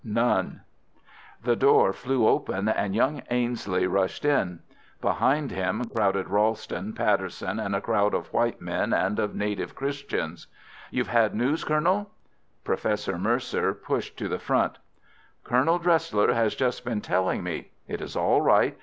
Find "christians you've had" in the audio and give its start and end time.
9.75-11.35